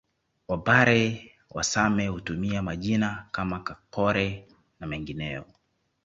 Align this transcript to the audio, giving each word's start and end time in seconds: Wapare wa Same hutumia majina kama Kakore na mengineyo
Wapare 0.47 1.31
wa 1.49 1.63
Same 1.63 2.07
hutumia 2.07 2.61
majina 2.61 3.27
kama 3.31 3.59
Kakore 3.59 4.47
na 4.79 4.87
mengineyo 4.87 5.45